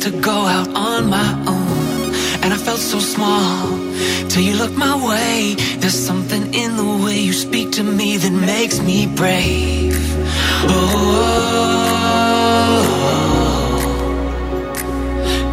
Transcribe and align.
To 0.00 0.10
go 0.20 0.46
out 0.46 0.68
on 0.74 1.10
my 1.10 1.30
own. 1.46 2.14
And 2.42 2.54
I 2.54 2.56
felt 2.56 2.78
so 2.78 2.98
small 2.98 3.68
till 4.28 4.42
you 4.42 4.54
looked 4.56 4.76
my 4.76 4.94
way. 5.08 5.54
There's 5.78 5.98
something 5.98 6.54
in 6.54 6.76
the 6.76 7.04
way 7.04 7.18
you 7.18 7.32
speak 7.32 7.72
to 7.72 7.82
me 7.82 8.16
that 8.16 8.32
makes 8.32 8.80
me 8.80 9.06
brave. 9.06 9.96
Oh, 10.68 11.00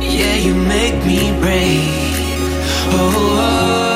yeah, 0.01 0.35
you 0.35 0.53
make 0.55 1.05
me 1.05 1.39
brave. 1.41 2.15
Oh. 2.93 3.13
oh, 3.15 3.81
oh. 3.83 3.86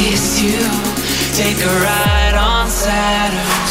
Kiss 0.00 0.40
you. 0.42 0.58
Take 1.34 1.58
a 1.62 1.72
ride 1.80 2.34
on 2.34 2.70
Saturn's 2.70 3.70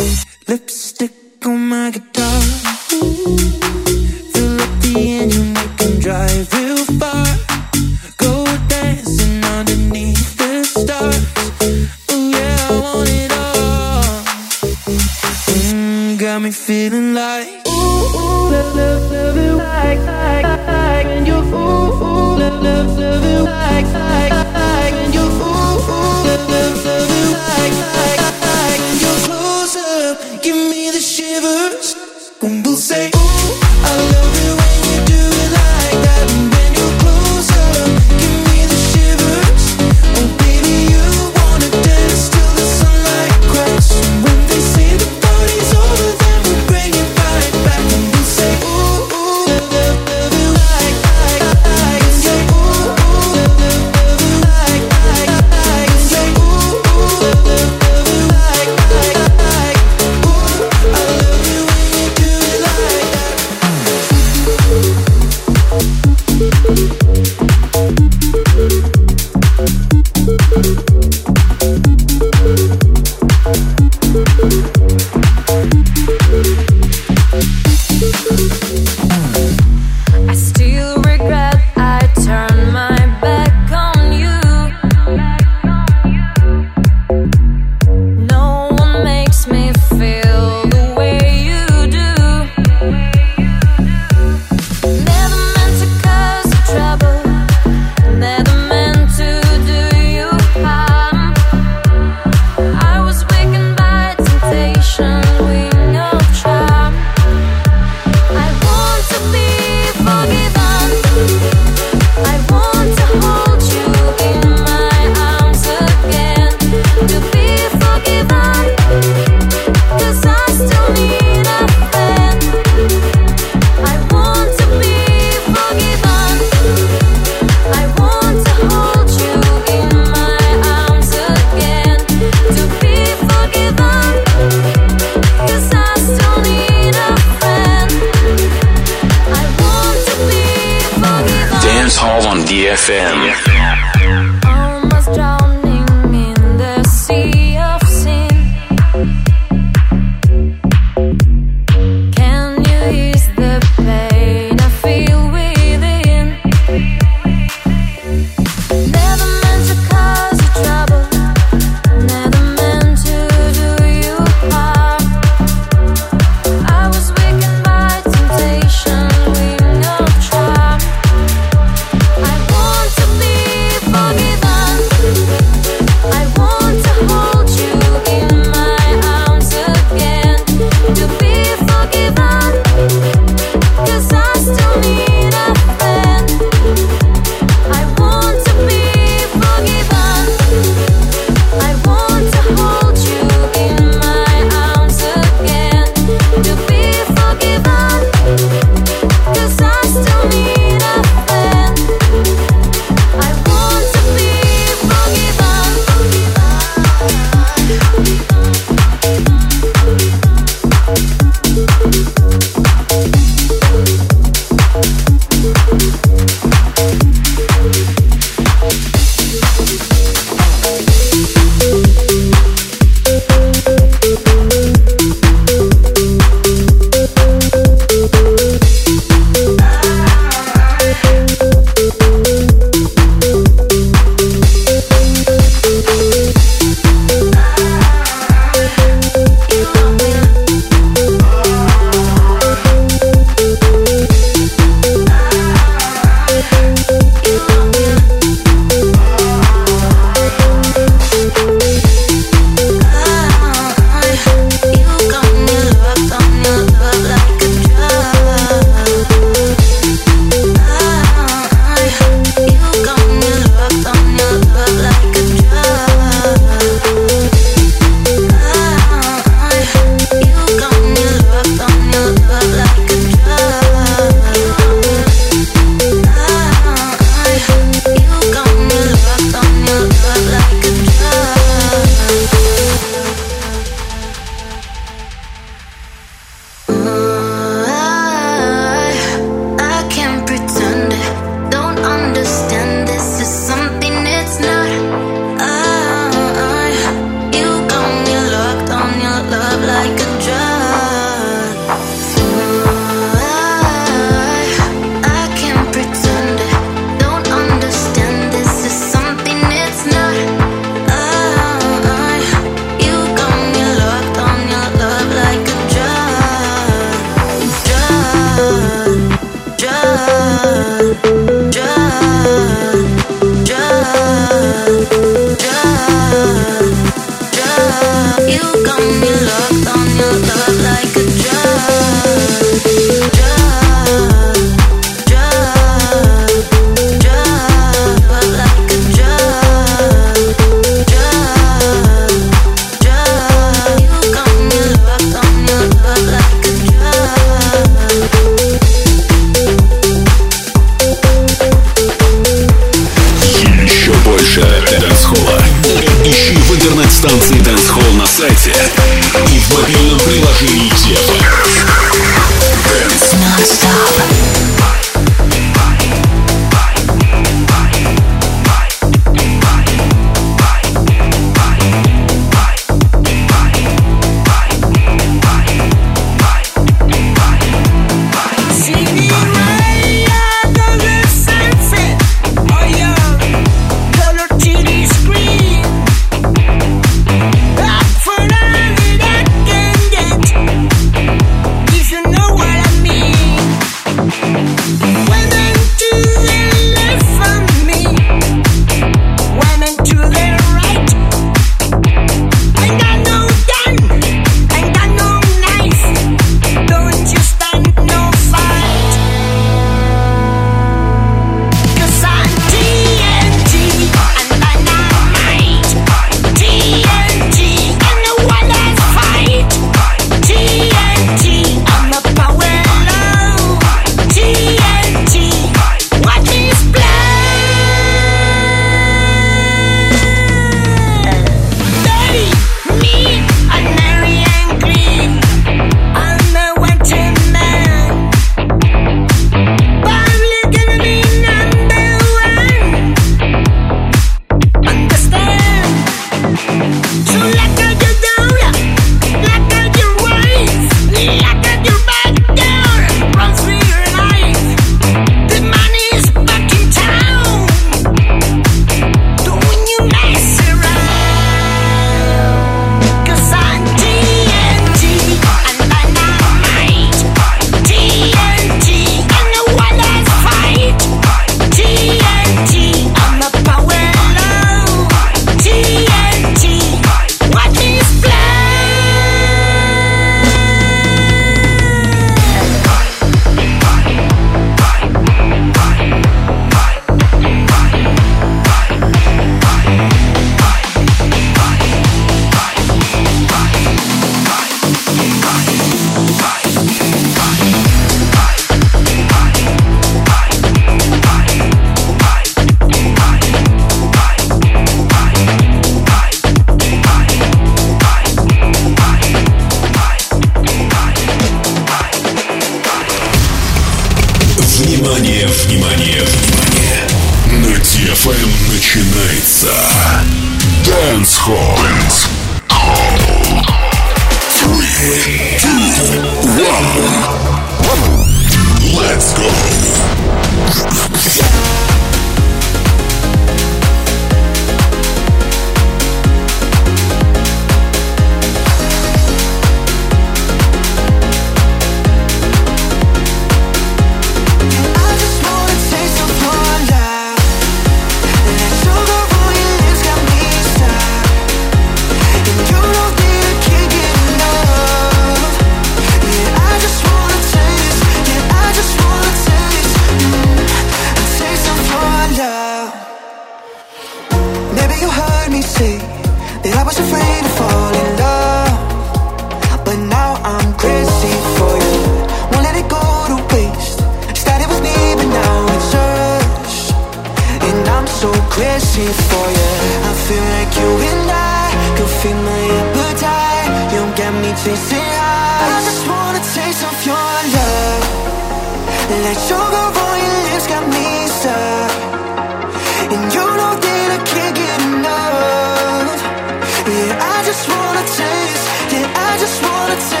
Yeah, 598.71 600.00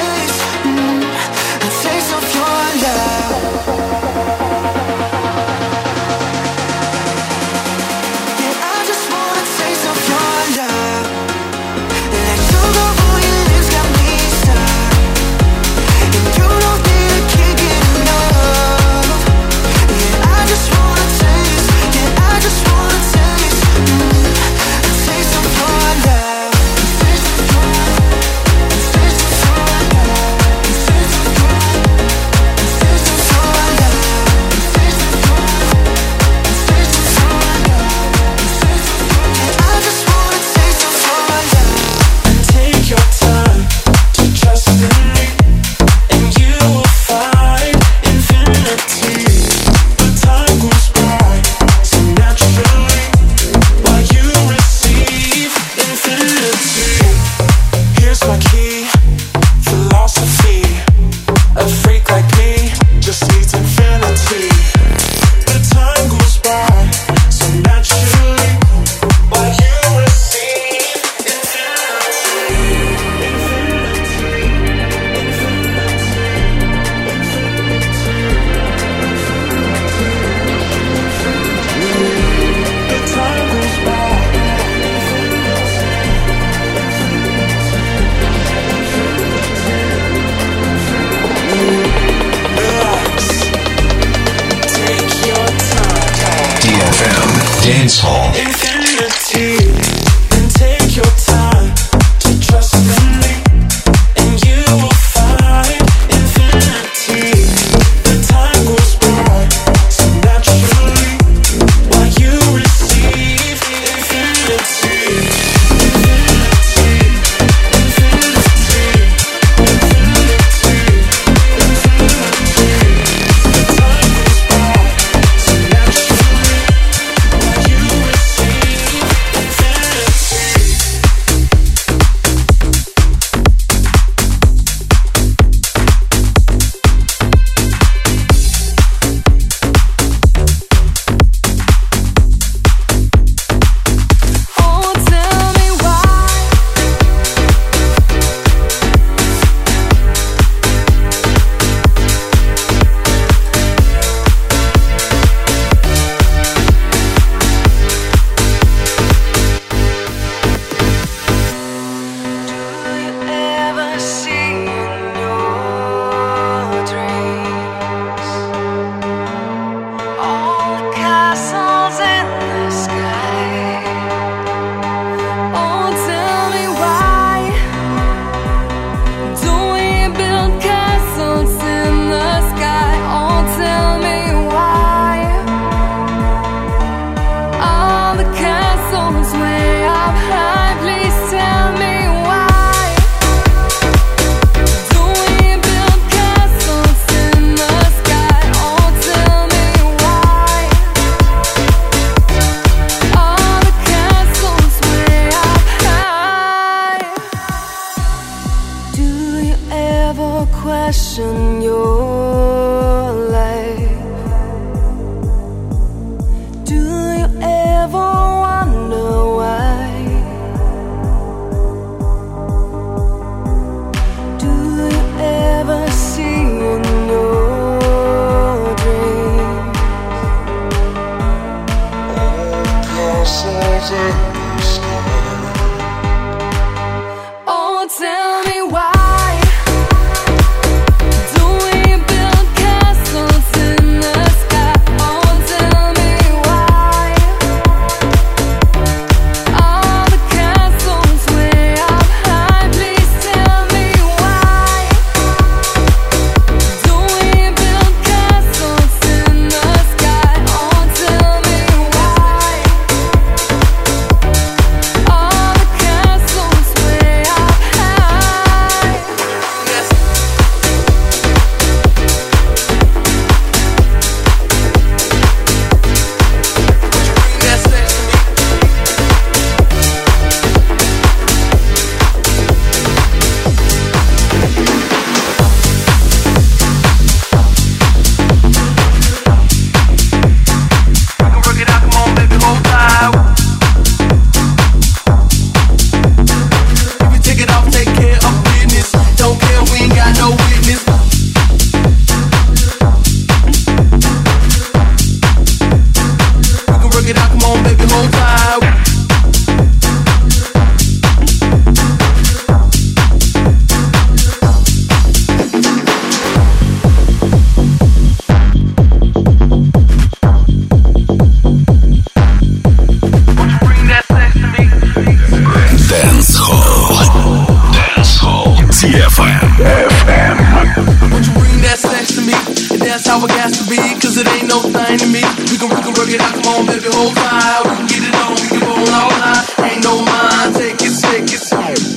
And 332.71 332.81
that's 332.81 333.05
how 333.05 333.21
it 333.21 333.29
got 333.35 333.53
to 333.53 333.63
be, 333.69 333.77
cause 334.01 334.17
it 334.17 334.27
ain't 334.33 334.49
no 334.49 334.63
thing 334.63 334.97
to 334.97 335.07
me. 335.07 335.21
We 335.51 335.55
can, 335.59 335.69
we 335.69 335.79
can 335.83 335.93
work 335.93 336.09
it 336.09 336.21
out, 336.21 336.33
come 336.39 336.47
on, 336.49 336.61
baby, 336.65 336.89
hold 336.89 337.13
tight. 337.13 337.61
We 337.67 337.73
can 337.77 337.87
get 337.87 338.03
it 338.09 338.15
on, 338.17 338.31
we 338.33 338.47
can 338.49 338.61
roll 338.65 338.89
all 338.89 339.13
night. 339.21 339.43
Ain't 339.61 339.83
no 339.85 340.01
mind, 340.01 340.55
take 340.57 340.81
it, 340.81 340.93
take 340.97 341.29
it. 341.29 341.43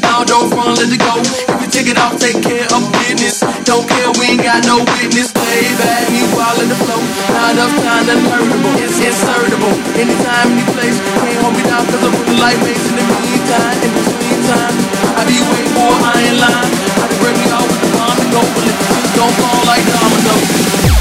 Now 0.04 0.24
don't 0.24 0.52
run, 0.52 0.76
let 0.76 0.92
it 0.92 1.00
go. 1.00 1.14
If 1.22 1.58
you 1.64 1.68
take 1.70 1.88
it 1.88 1.98
off, 1.98 2.20
take 2.20 2.42
care 2.42 2.68
of 2.76 2.82
business. 3.00 3.40
Don't 3.64 3.86
care, 3.88 4.10
we 4.20 4.36
ain't 4.36 4.44
got 4.44 4.60
no 4.68 4.84
witness. 4.84 5.32
Play 5.32 5.64
back, 5.80 6.10
me 6.12 6.22
while 6.36 6.58
in 6.60 6.68
the 6.68 6.78
flow. 6.78 7.00
Not 7.32 7.56
enough 7.56 7.74
time, 7.80 8.04
unlearnable. 8.10 8.74
It's 8.82 9.00
insertable. 9.00 9.74
Anytime, 9.96 10.52
any 10.52 10.66
place. 10.74 10.98
Can't 11.22 11.38
hold 11.40 11.54
me 11.56 11.62
down, 11.64 11.86
cause 11.88 12.02
I'm 12.02 12.12
putting 12.12 12.38
light 12.38 12.60
mates 12.60 12.84
in 12.90 12.96
the 13.00 13.06
meantime. 13.08 13.76
In 13.80 13.90
between 13.96 14.38
time, 14.44 14.74
I 15.16 15.22
be 15.24 15.38
waiting 15.40 15.72
for 15.72 15.88
a 15.88 15.98
iron 16.12 16.36
line. 16.42 17.03
Don't 19.16 19.32
fall 19.34 19.64
like 19.66 19.84
dominoes. 19.86 20.93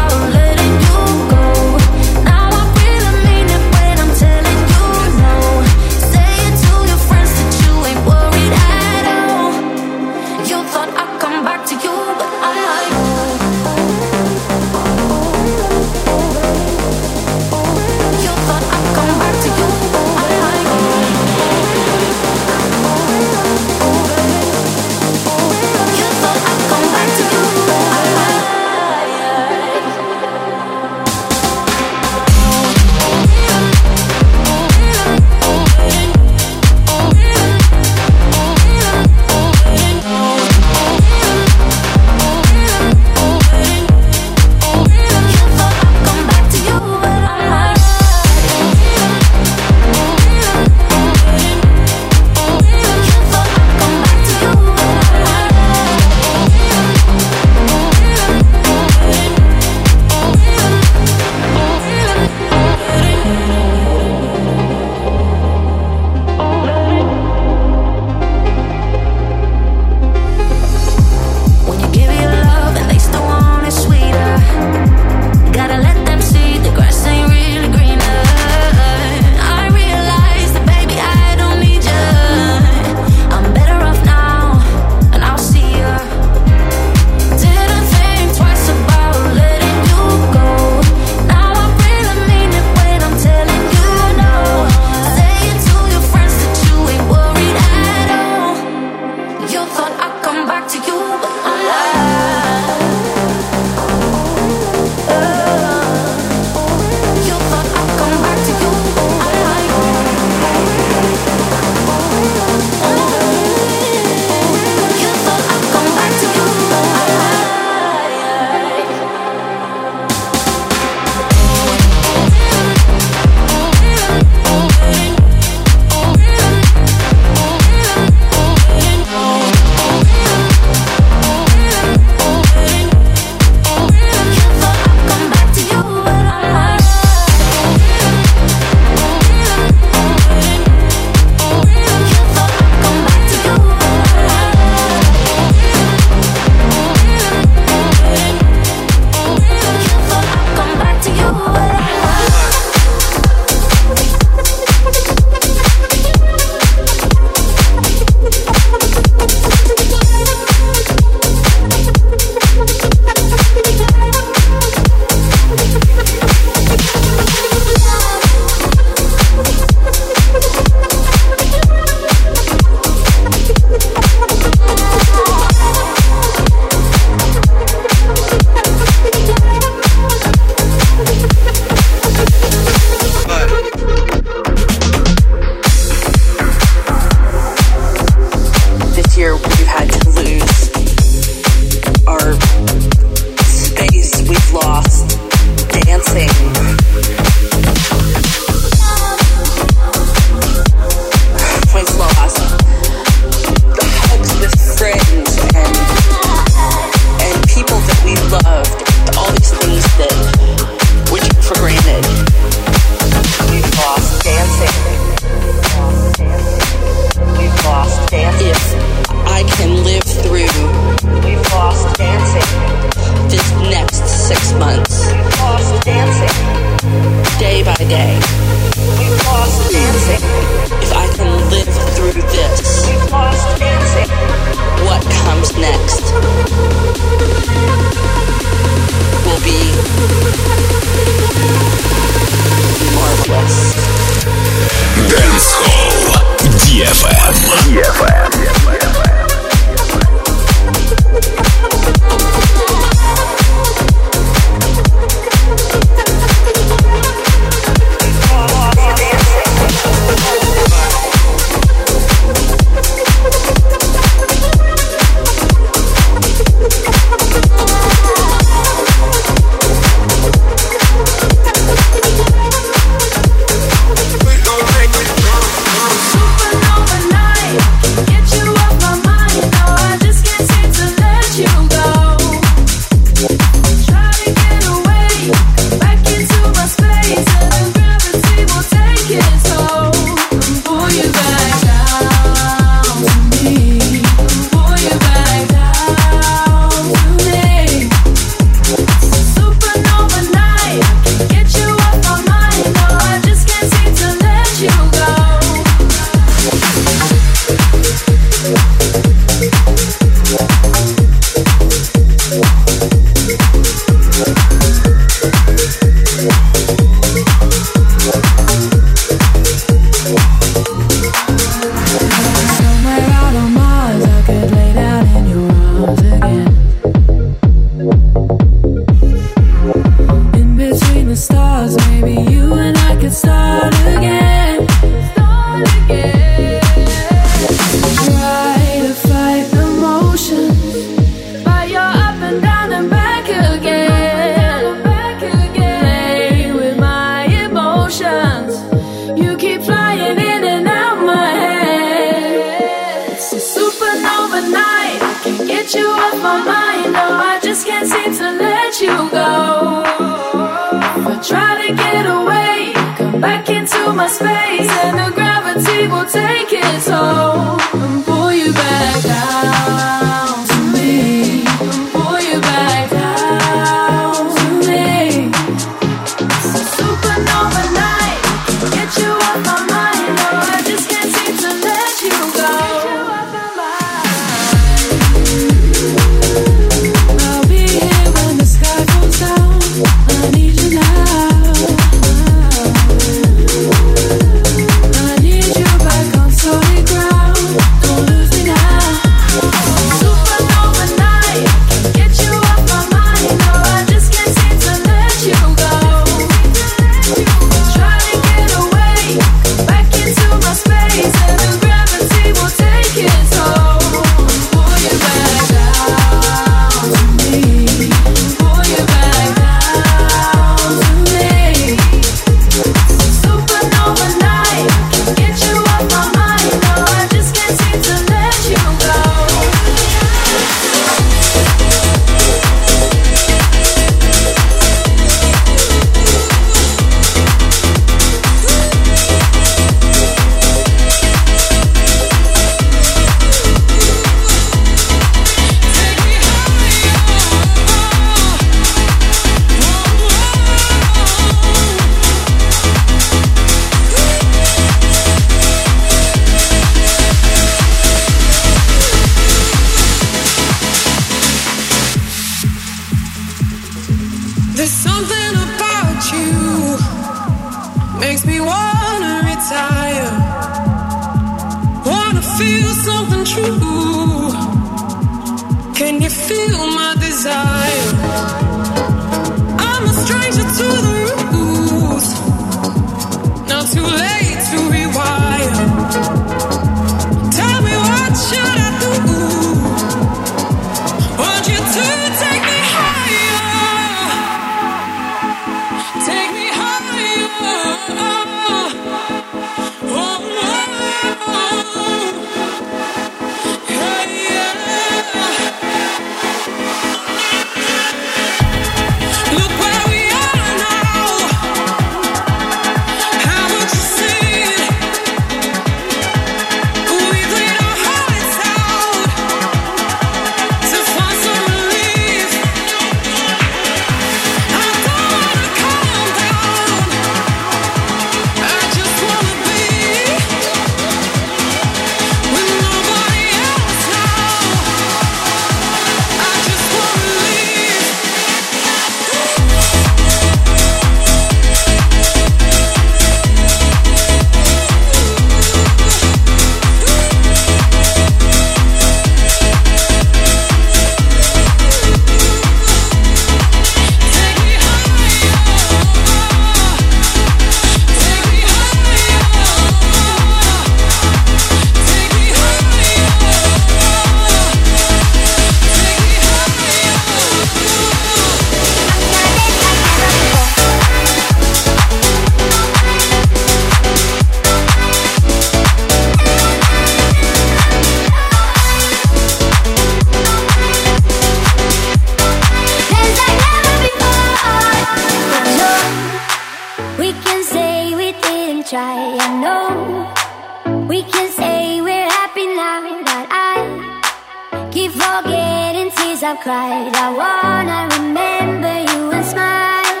cried. 596.42 596.90
I 596.94 597.08
wanna 597.20 597.80
remember 597.96 598.74
you 598.90 599.10
and 599.12 599.26
smile. 599.26 600.00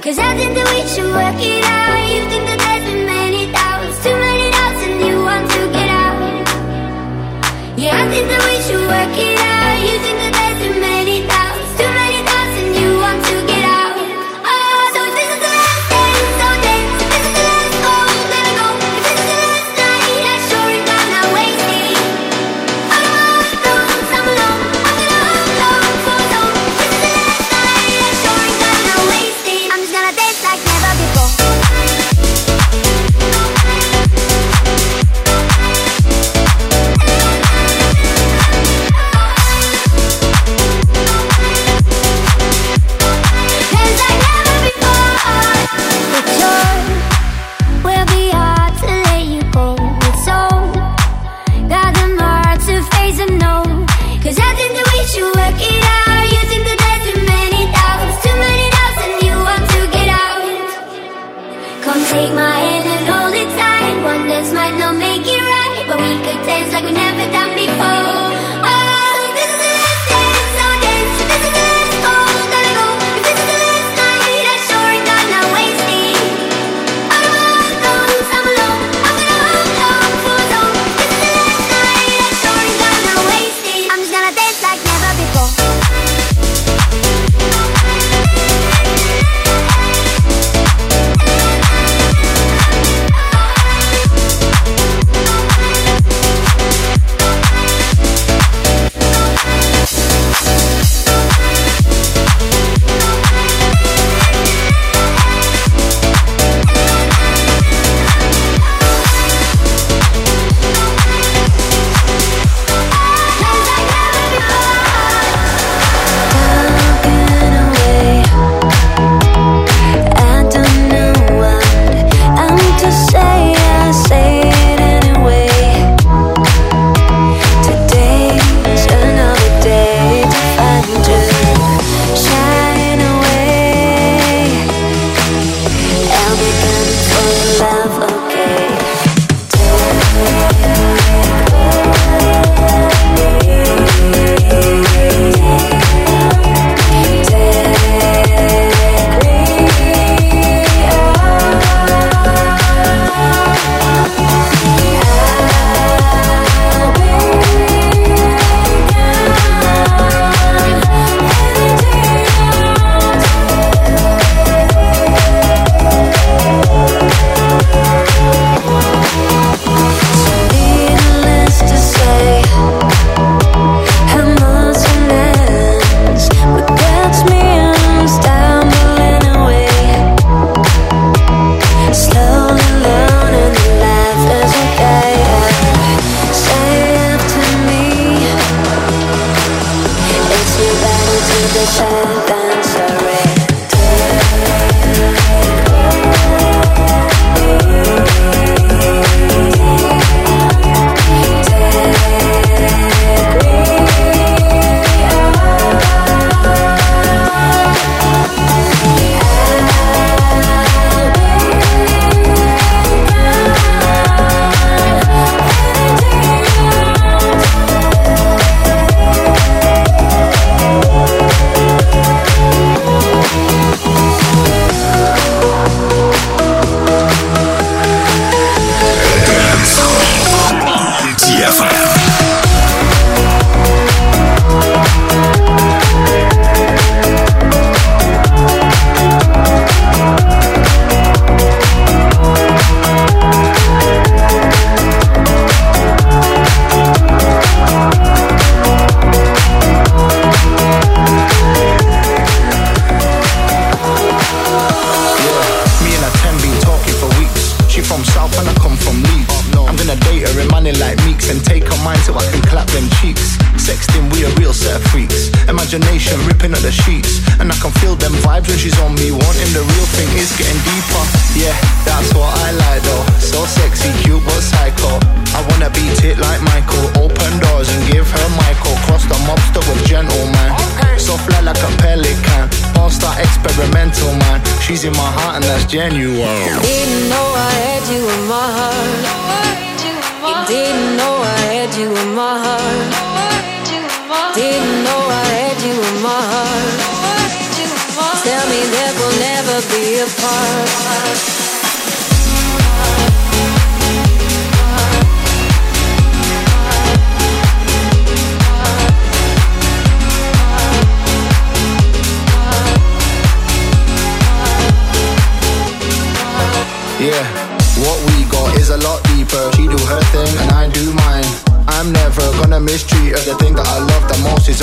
Cause 0.00 0.18
I 0.18 0.34
think 0.38 0.54
that 0.54 0.68
we 0.72 0.80
should 0.88 1.12
work 1.12 1.36
it 1.42 1.57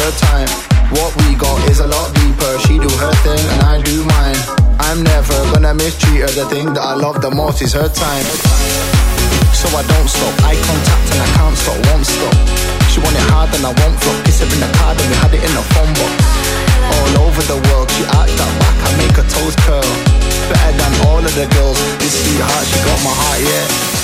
her 0.06 0.18
time. 0.22 0.49
What 0.94 1.10
we 1.26 1.34
got 1.34 1.57
is 1.65 1.80
a 1.82 1.88
lot 1.88 2.14
deeper. 2.14 2.52
She 2.69 2.77
do 2.77 2.90
her 3.02 3.15
thing 3.26 3.41
and 3.57 3.61
I 3.65 3.82
do 3.82 4.06
mine. 4.06 4.38
I'm 4.77 5.02
never 5.02 5.34
gonna 5.49 5.73
mistreat 5.73 6.22
her. 6.22 6.30
The 6.30 6.45
thing 6.45 6.73
that 6.77 6.86
I 6.86 6.94
love 6.94 7.22
the 7.26 7.32
most 7.34 7.61
is 7.65 7.73
her 7.73 7.90
time. 7.90 8.26
So 9.49 9.65
I 9.73 9.82
don't 9.82 10.06
stop. 10.06 10.34
Eye 10.45 10.60
contact 10.61 11.06
and 11.10 11.22
I 11.26 11.30
can't 11.34 11.57
stop, 11.57 11.77
won't 11.90 12.06
stop. 12.06 12.36
She 12.94 13.02
want 13.02 13.18
it 13.18 13.26
hard 13.34 13.49
and 13.57 13.65
I 13.65 13.73
won't 13.82 13.98
flop. 13.98 14.18
Kiss 14.30 14.45
her 14.45 14.49
in 14.53 14.61
the 14.61 14.69
card 14.77 14.94
and 15.02 15.10
we 15.10 15.15
had 15.18 15.34
it 15.34 15.41
in 15.41 15.53
the 15.57 15.65
phone 15.73 15.94
box. 15.98 16.14
All 16.86 17.26
over 17.26 17.41
the 17.49 17.60
world, 17.65 17.90
she 17.90 18.06
act 18.06 18.30
that 18.30 18.52
back. 18.61 18.77
I 18.86 18.90
make 19.02 19.15
her 19.18 19.26
toes 19.26 19.57
curl. 19.65 19.90
Better 20.53 20.73
than 20.77 20.94
all 21.10 21.23
of 21.23 21.34
the 21.34 21.49
girls. 21.57 21.82
This 21.98 22.14
sweetheart, 22.14 22.65
she 22.69 22.77
got 22.86 22.99
my 23.02 23.10
heart, 23.10 23.41
yeah. 23.41 23.94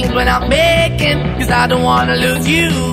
when 0.00 0.26
I'm 0.26 0.48
making, 0.48 1.18
cause 1.38 1.50
I 1.50 1.66
don't 1.66 1.82
wanna 1.82 2.16
lose 2.16 2.48
you. 2.48 2.91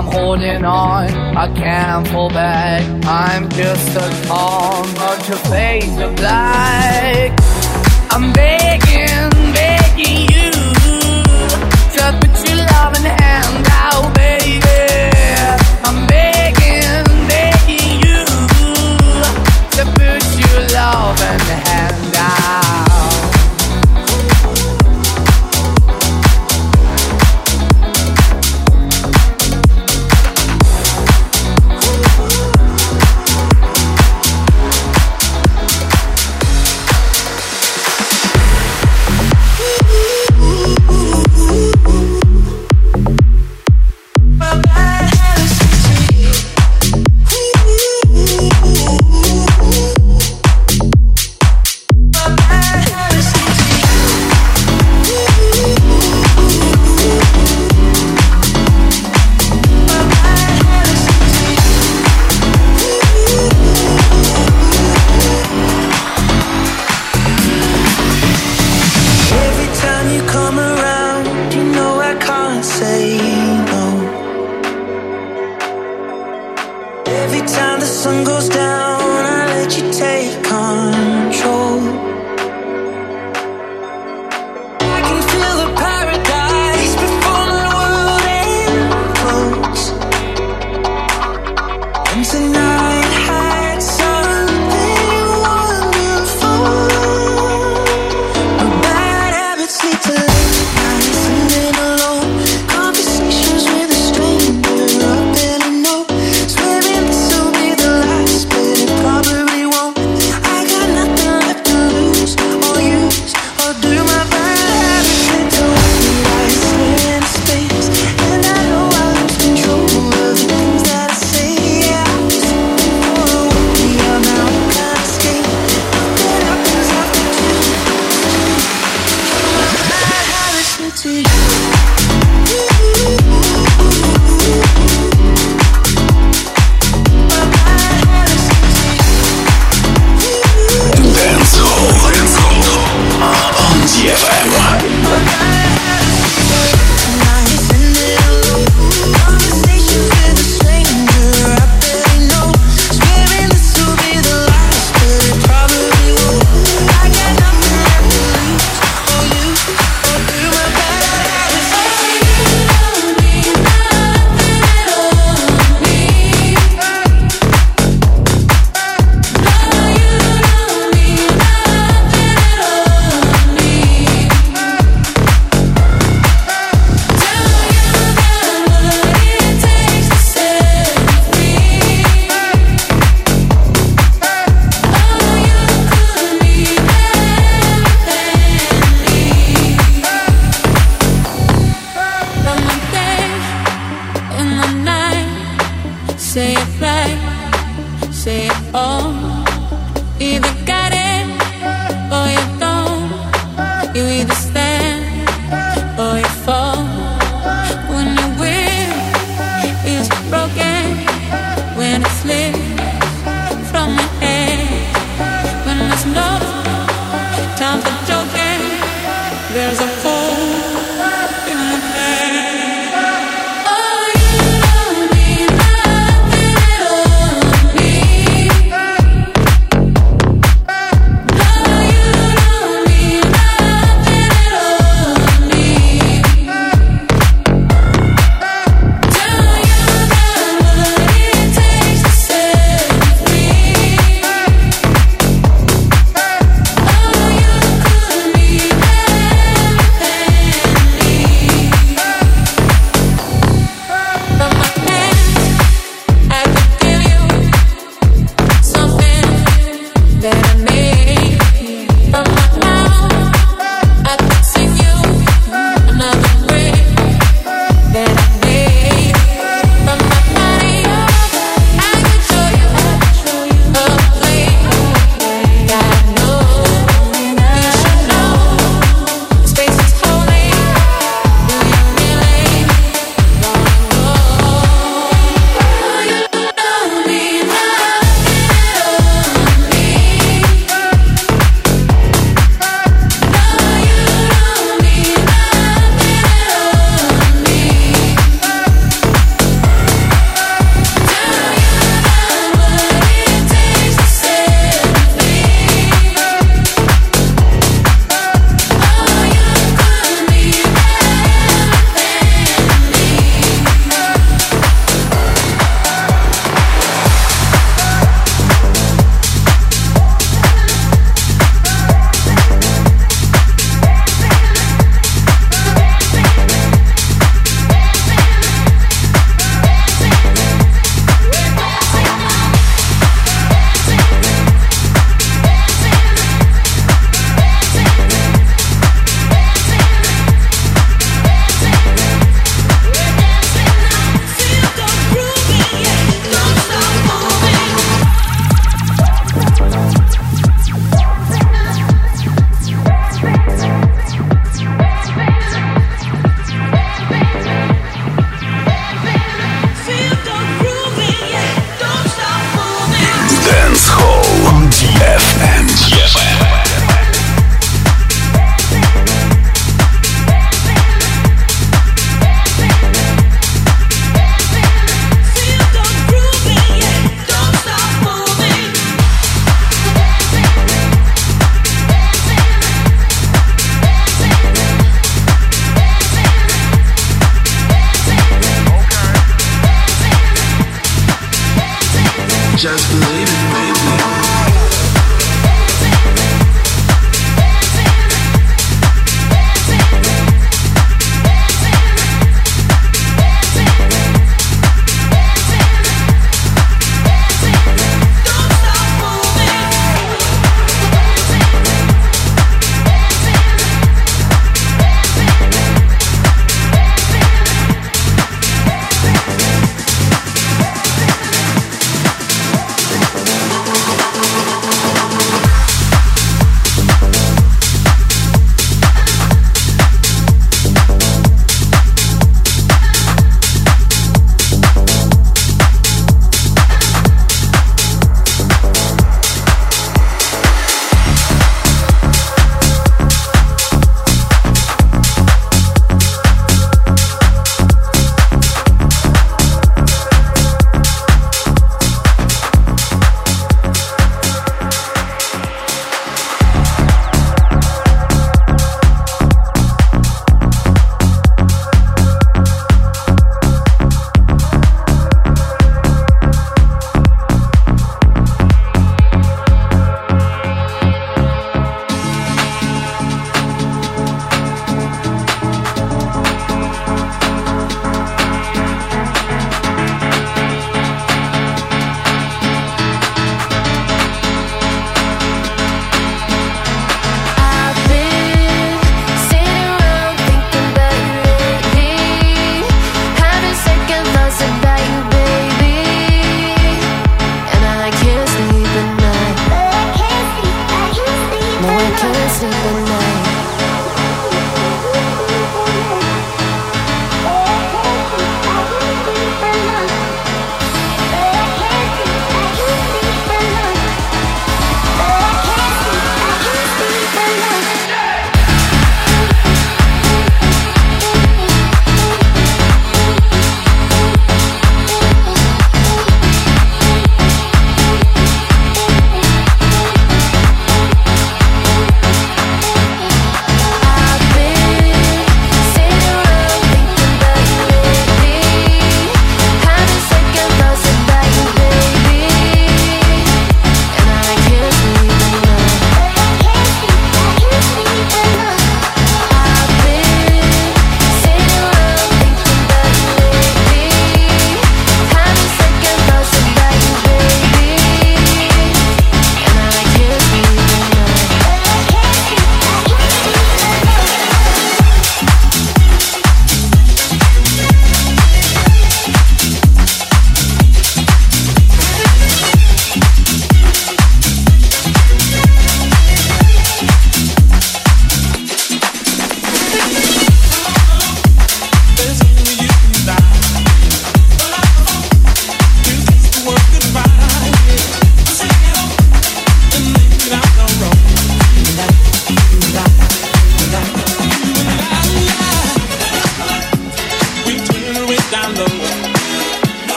I'm 0.00 0.06
holding 0.06 0.64
on, 0.64 1.10
I 1.36 1.54
can't 1.54 2.08
fall 2.08 2.30
back. 2.30 2.80
I'm 3.04 3.50
just 3.50 3.94
a 3.94 4.26
calm, 4.26 4.94
but 4.94 5.28
your 5.28 5.36
face 5.36 5.98
of 5.98 6.16
black. 6.16 7.39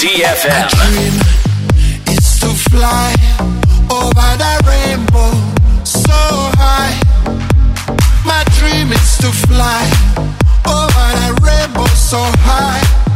DFM. 0.00 0.70
Dream 0.70 1.20
is 2.08 2.40
to 2.40 2.48
fly 2.70 3.12
over 3.92 4.30
the 4.40 4.54
rainbow 4.66 5.30
so 5.84 6.10
high. 6.56 6.96
My 8.24 8.42
dream 8.56 8.92
is 8.92 9.18
to 9.18 9.30
fly 9.30 9.84
over 10.66 11.06
the 11.20 11.38
rainbow 11.44 11.84
so 11.88 12.16
high. 12.16 13.09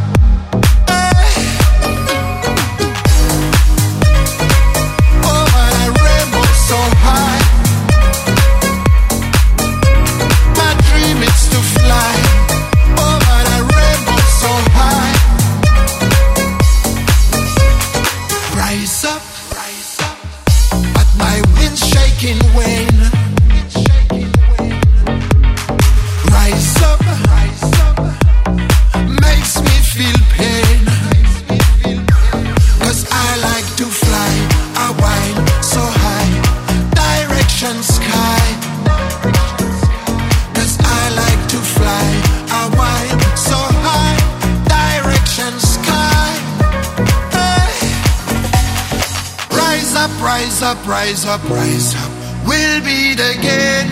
rise 51.04 51.26
up, 51.26 51.44
rise 51.50 51.94
up, 51.96 52.10
we'll 52.48 52.80
be 52.82 53.12
the 53.12 53.36
again. 53.38 53.88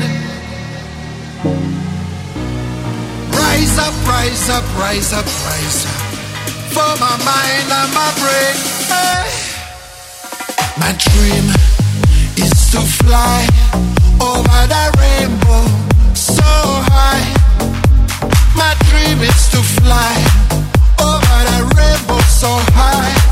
Rise 3.37 3.77
up, 3.79 3.95
rise 4.09 4.49
up, 4.49 4.65
rise 4.81 5.13
up, 5.13 5.27
rise 5.45 5.85
up, 5.93 6.01
for 6.73 6.93
my 7.05 7.15
mind 7.29 7.69
and 7.81 7.91
my 7.93 8.11
brain. 8.17 8.57
Hey. 8.89 9.29
My 10.81 10.93
dream 11.07 11.45
is 12.45 12.57
to 12.73 12.81
fly 12.81 13.41
over 14.19 14.61
the 14.75 14.85
rainbow 15.03 15.65
so 16.15 16.51
high. 16.97 17.29
My 18.57 18.73
dream 18.89 19.21
is 19.21 19.51
to 19.53 19.61
fly 19.77 20.15
over 20.99 21.39
the 21.51 21.61
rainbow 21.77 22.21
so 22.41 22.49
high. 22.73 23.32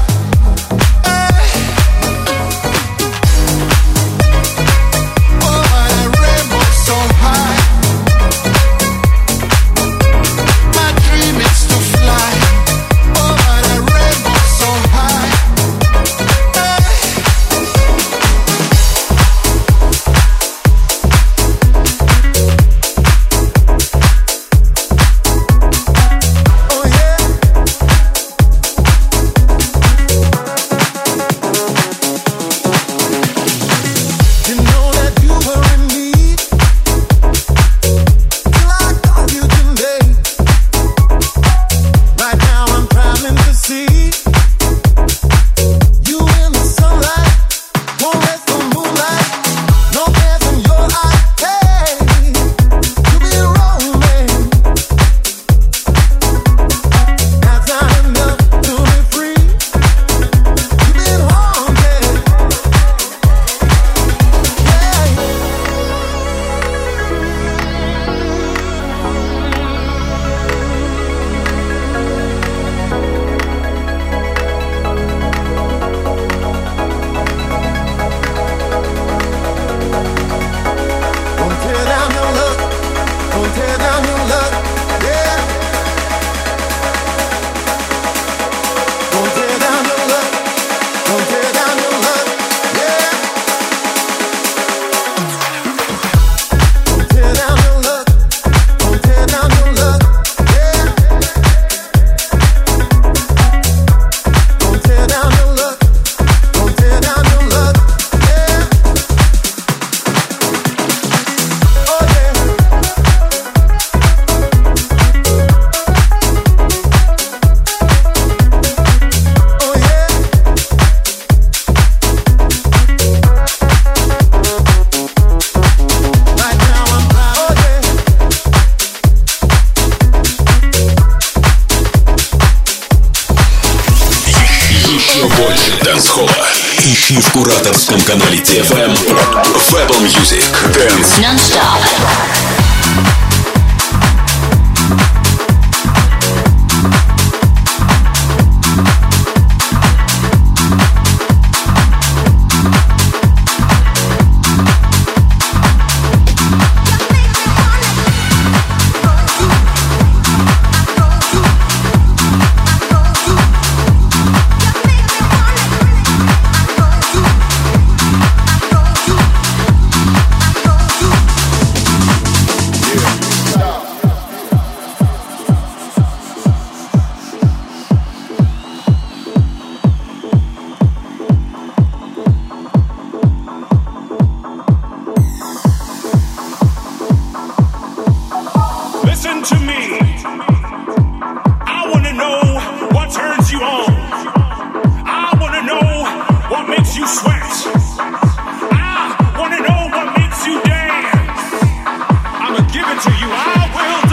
to 203.11 203.17
you. 203.19 203.31
I 203.33 204.05
will. 204.05 204.10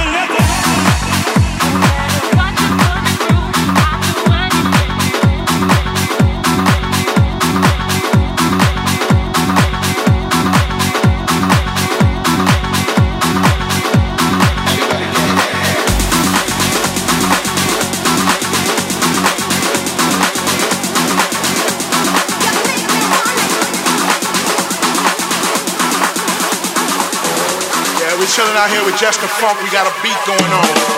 Out 28.57 28.71
here 28.71 28.83
with 28.83 28.97
the 29.21 29.27
funk. 29.27 29.61
We 29.61 29.69
got 29.69 29.85
a 29.85 29.93
beat 30.01 30.17
going 30.25 30.51
on. 30.51 30.96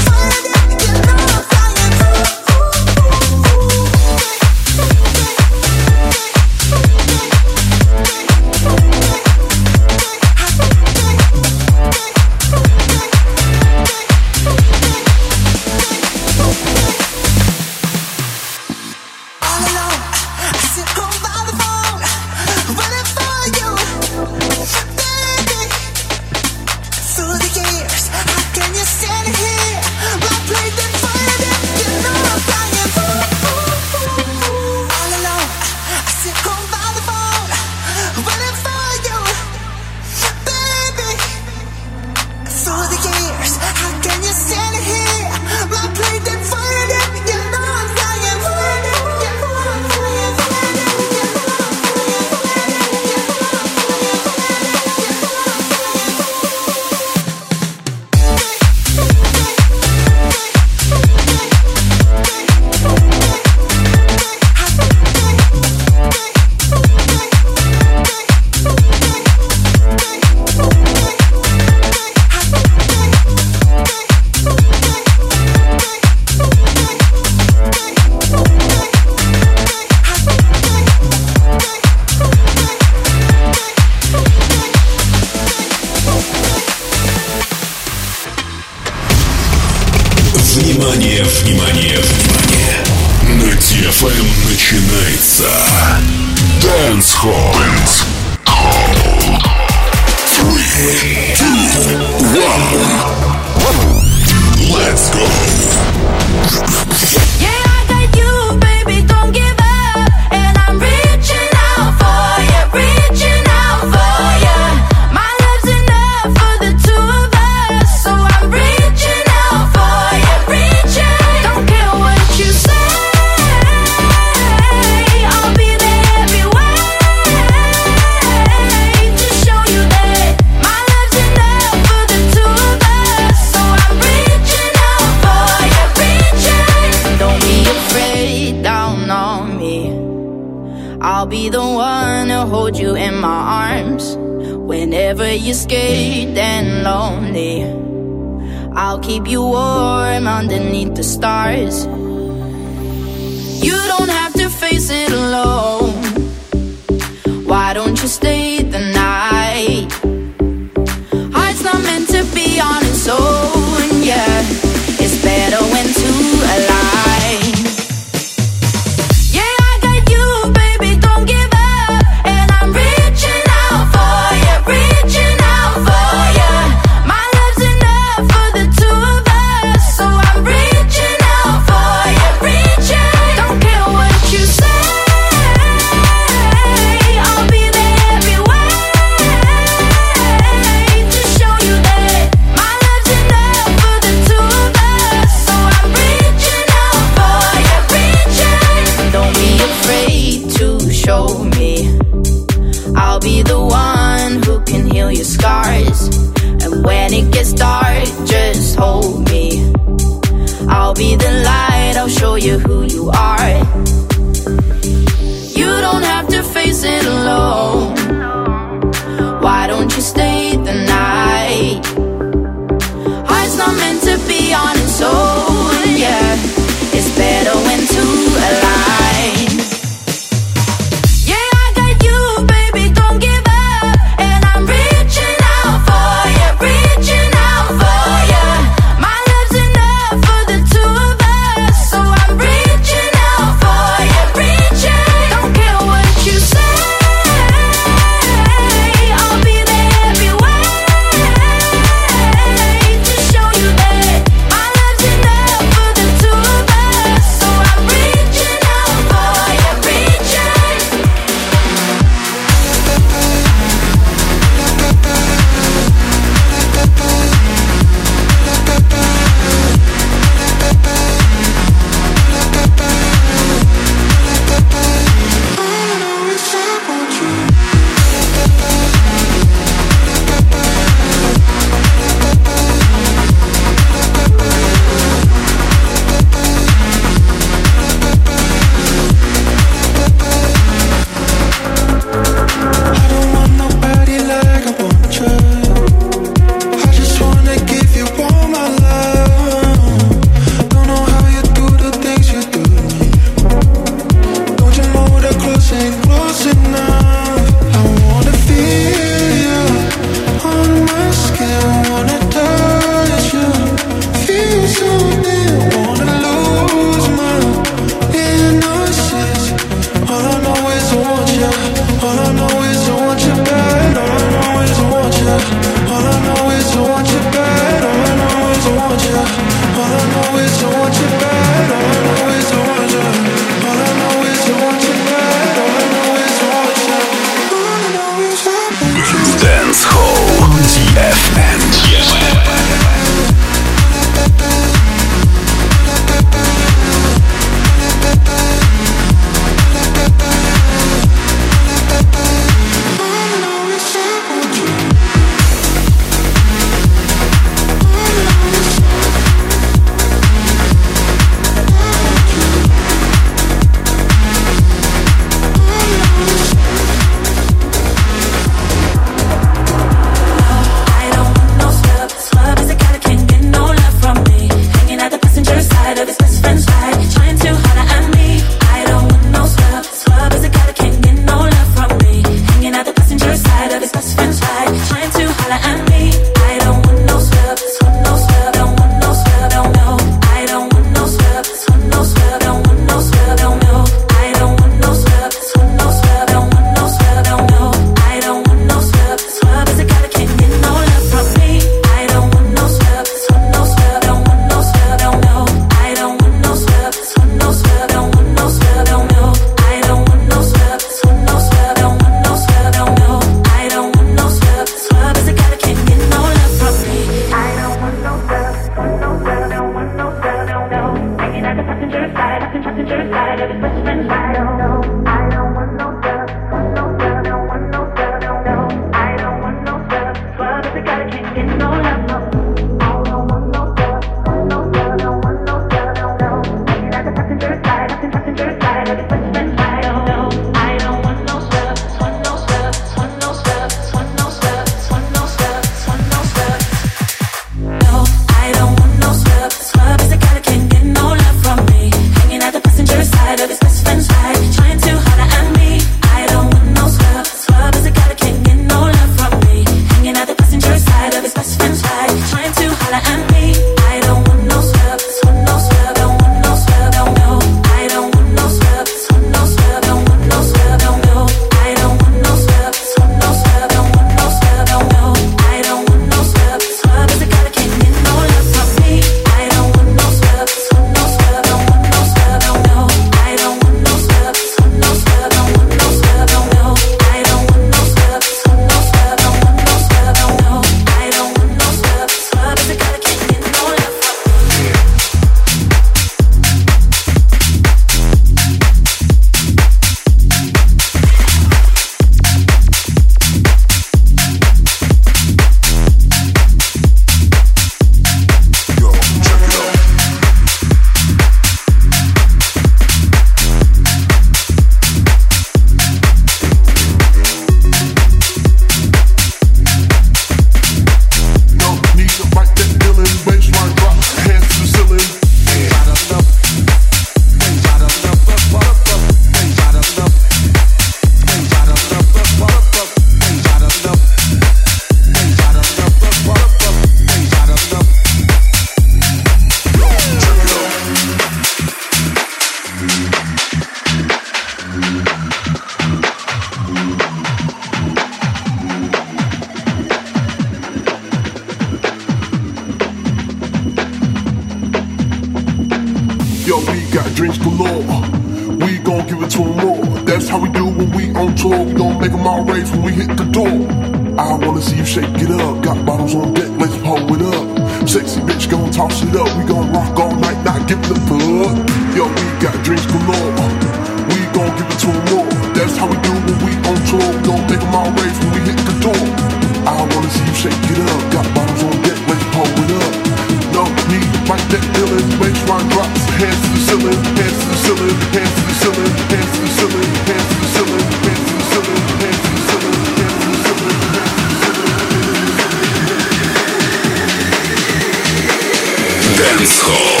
Dance 599.20 599.60
Hall 599.60 600.00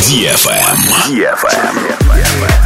DFM. 0.00 0.76
DFM. 1.12 1.76
DFM. 2.08 2.65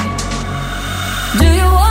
Do 1.39 1.45
you 1.45 1.63
want 1.63 1.90